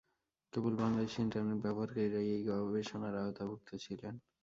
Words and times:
কেবল 0.53 0.73
Bangladeshi 0.81 1.17
internet 1.21 1.59
ব্যবহারকারীরাই 1.65 2.27
এই 2.35 2.41
গবেষণার 2.49 3.15
আওতাভুক্ত 3.21 3.69
ছিলেন। 3.83 4.13